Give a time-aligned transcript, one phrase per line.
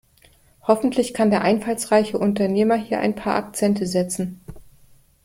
[0.63, 4.41] Hoffentlich kann der einfallsreiche Unternehmer hier ein paar Akzente setzen.